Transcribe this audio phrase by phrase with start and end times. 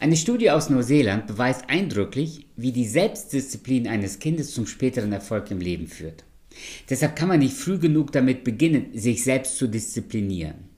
[0.00, 5.58] Eine Studie aus Neuseeland beweist eindrücklich, wie die Selbstdisziplin eines Kindes zum späteren Erfolg im
[5.58, 6.22] Leben führt.
[6.88, 10.68] Deshalb kann man nicht früh genug damit beginnen, sich selbst zu disziplinieren.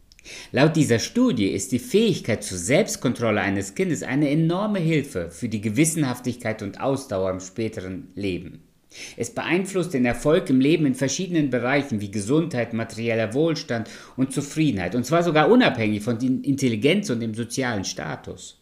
[0.53, 5.61] Laut dieser Studie ist die Fähigkeit zur Selbstkontrolle eines Kindes eine enorme Hilfe für die
[5.61, 8.63] Gewissenhaftigkeit und Ausdauer im späteren Leben.
[9.19, 14.95] Es beeinflusst den Erfolg im Leben in verschiedenen Bereichen wie Gesundheit, materieller Wohlstand und Zufriedenheit,
[14.95, 18.60] und zwar sogar unabhängig von Intelligenz und dem sozialen Status.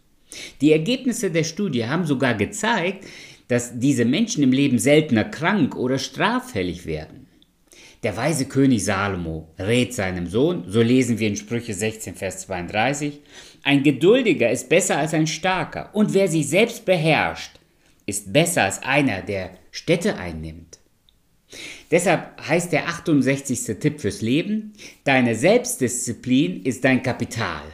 [0.61, 3.07] Die Ergebnisse der Studie haben sogar gezeigt,
[3.49, 7.27] dass diese Menschen im Leben seltener krank oder straffällig werden.
[8.05, 13.21] Der weise König Salomo rät seinem Sohn, so lesen wir in Sprüche 16, Vers 32,
[13.65, 17.59] ein Geduldiger ist besser als ein Starker, und wer sich selbst beherrscht,
[18.07, 20.79] ist besser als einer, der Städte einnimmt.
[21.91, 23.79] Deshalb heißt der 68.
[23.81, 27.65] Tipp fürs Leben, deine Selbstdisziplin ist dein Kapital.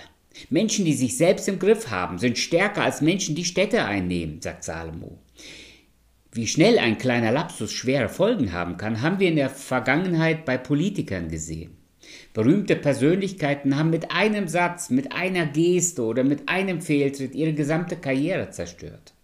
[0.50, 4.64] Menschen, die sich selbst im Griff haben, sind stärker als Menschen, die Städte einnehmen, sagt
[4.64, 5.18] Salomo.
[6.32, 10.58] Wie schnell ein kleiner Lapsus schwere Folgen haben kann, haben wir in der Vergangenheit bei
[10.58, 11.76] Politikern gesehen.
[12.32, 17.96] Berühmte Persönlichkeiten haben mit einem Satz, mit einer Geste oder mit einem Fehltritt ihre gesamte
[17.96, 19.14] Karriere zerstört.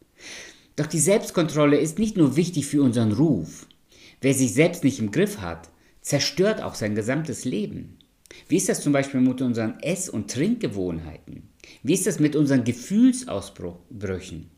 [0.77, 3.67] Doch die Selbstkontrolle ist nicht nur wichtig für unseren Ruf.
[4.21, 5.69] Wer sich selbst nicht im Griff hat,
[6.01, 7.99] zerstört auch sein gesamtes Leben.
[8.49, 11.49] Wie ist das zum Beispiel mit unseren Ess- und Trinkgewohnheiten?
[11.83, 14.51] Wie ist das mit unseren Gefühlsausbrüchen?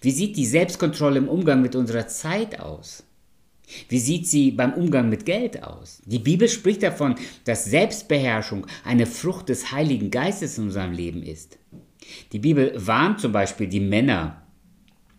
[0.00, 3.04] Wie sieht die Selbstkontrolle im Umgang mit unserer Zeit aus?
[3.88, 6.00] Wie sieht sie beim Umgang mit Geld aus?
[6.06, 11.58] Die Bibel spricht davon, dass Selbstbeherrschung eine Frucht des Heiligen Geistes in unserem Leben ist.
[12.32, 14.46] Die Bibel warnt zum Beispiel die Männer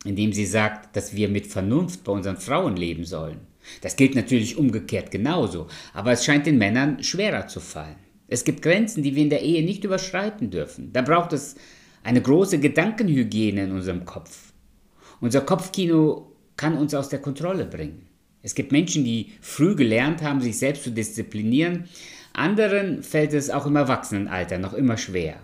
[0.08, 3.39] indem sie sagt, dass wir mit Vernunft bei unseren Frauen leben sollen.
[3.81, 7.95] Das gilt natürlich umgekehrt genauso, aber es scheint den Männern schwerer zu fallen.
[8.27, 10.91] Es gibt Grenzen, die wir in der Ehe nicht überschreiten dürfen.
[10.91, 11.55] Da braucht es
[12.03, 14.53] eine große Gedankenhygiene in unserem Kopf.
[15.19, 18.07] Unser Kopfkino kann uns aus der Kontrolle bringen.
[18.41, 21.85] Es gibt Menschen, die früh gelernt haben, sich selbst zu disziplinieren.
[22.33, 25.39] Anderen fällt es auch im Erwachsenenalter noch immer schwer.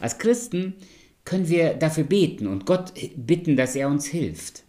[0.00, 0.74] Als Christen
[1.24, 4.64] können wir dafür beten und Gott bitten, dass er uns hilft.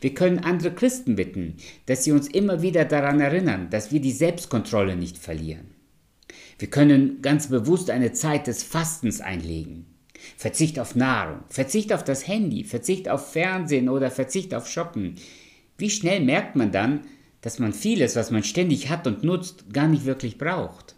[0.00, 1.56] Wir können andere Christen bitten,
[1.86, 5.72] dass sie uns immer wieder daran erinnern, dass wir die Selbstkontrolle nicht verlieren.
[6.58, 9.86] Wir können ganz bewusst eine Zeit des Fastens einlegen.
[10.36, 15.16] Verzicht auf Nahrung, Verzicht auf das Handy, Verzicht auf Fernsehen oder Verzicht auf Shoppen.
[15.78, 17.00] Wie schnell merkt man dann,
[17.40, 20.94] dass man vieles, was man ständig hat und nutzt, gar nicht wirklich braucht?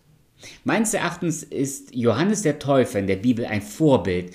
[0.65, 4.35] Meines Erachtens ist Johannes der Täufer in der Bibel ein Vorbild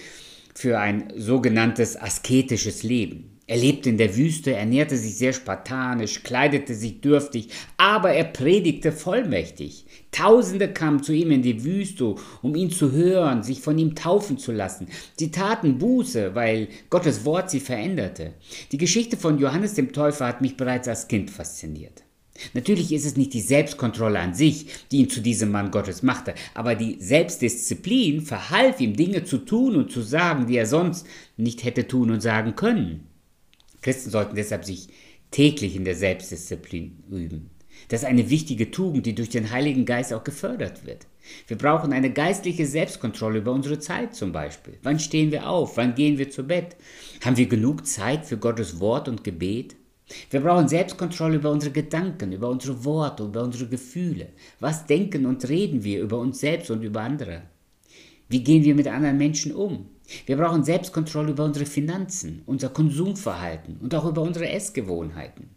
[0.55, 3.38] für ein sogenanntes asketisches Leben.
[3.49, 8.91] Er lebte in der Wüste, ernährte sich sehr spartanisch, kleidete sich dürftig, aber er predigte
[8.91, 9.85] vollmächtig.
[10.11, 14.37] Tausende kamen zu ihm in die Wüste, um ihn zu hören, sich von ihm taufen
[14.37, 14.85] zu lassen.
[15.17, 18.33] Sie taten Buße, weil Gottes Wort sie veränderte.
[18.71, 22.03] Die Geschichte von Johannes dem Täufer hat mich bereits als Kind fasziniert.
[22.53, 26.35] Natürlich ist es nicht die Selbstkontrolle an sich, die ihn zu diesem Mann Gottes machte,
[26.53, 31.63] aber die Selbstdisziplin verhalf ihm, Dinge zu tun und zu sagen, die er sonst nicht
[31.63, 33.09] hätte tun und sagen können.
[33.81, 34.89] Christen sollten deshalb sich
[35.31, 37.49] täglich in der Selbstdisziplin üben.
[37.87, 41.07] Das ist eine wichtige Tugend, die durch den Heiligen Geist auch gefördert wird.
[41.47, 44.77] Wir brauchen eine geistliche Selbstkontrolle über unsere Zeit zum Beispiel.
[44.83, 45.77] Wann stehen wir auf?
[45.77, 46.75] Wann gehen wir zu Bett?
[47.23, 49.75] Haben wir genug Zeit für Gottes Wort und Gebet?
[50.31, 54.29] Wir brauchen Selbstkontrolle über unsere Gedanken, über unsere Worte, über unsere Gefühle.
[54.59, 57.43] Was denken und reden wir über uns selbst und über andere?
[58.27, 59.87] Wie gehen wir mit anderen Menschen um?
[60.25, 65.49] Wir brauchen Selbstkontrolle über unsere Finanzen, unser Konsumverhalten und auch über unsere Essgewohnheiten.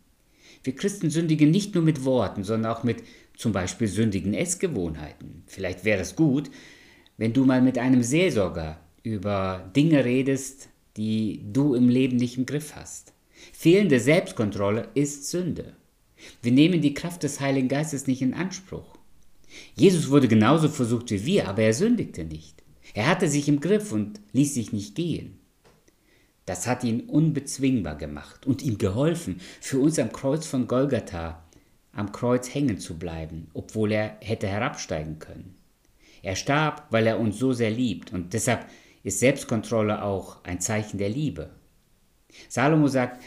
[0.65, 3.03] Wir Christen sündigen nicht nur mit Worten, sondern auch mit
[3.37, 5.43] zum Beispiel sündigen Essgewohnheiten.
[5.47, 6.51] Vielleicht wäre es gut,
[7.17, 12.47] wenn du mal mit einem Seelsorger über Dinge redest, die du im Leben nicht im
[12.47, 13.13] Griff hast.
[13.53, 15.75] Fehlende Selbstkontrolle ist Sünde.
[16.43, 18.97] Wir nehmen die Kraft des Heiligen Geistes nicht in Anspruch.
[19.75, 22.62] Jesus wurde genauso versucht wie wir, aber er sündigte nicht.
[22.95, 25.39] Er hatte sich im Griff und ließ sich nicht gehen.
[26.45, 31.43] Das hat ihn unbezwingbar gemacht und ihm geholfen, für uns am Kreuz von Golgatha
[31.93, 35.57] am Kreuz hängen zu bleiben, obwohl er hätte herabsteigen können.
[36.23, 38.67] Er starb, weil er uns so sehr liebt und deshalb
[39.03, 41.51] ist Selbstkontrolle auch ein Zeichen der Liebe.
[42.49, 43.23] Salomo sagt,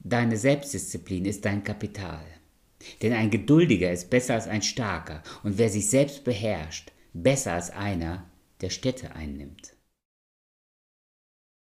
[0.00, 2.24] deine Selbstdisziplin ist dein Kapital.
[3.02, 7.70] Denn ein Geduldiger ist besser als ein Starker und wer sich selbst beherrscht, besser als
[7.70, 8.24] einer,
[8.60, 9.74] der Städte einnimmt.